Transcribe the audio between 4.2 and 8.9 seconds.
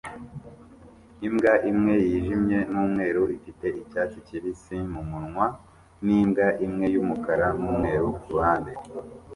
kibisi mumunwa nimbwa imwe yumukara numweru kuruhande